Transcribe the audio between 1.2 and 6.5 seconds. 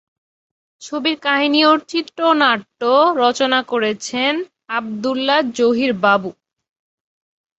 কাহিনি ও চিত্রনাট্য রচনা করেছেন আবদুল্লাহ জহির বাবু।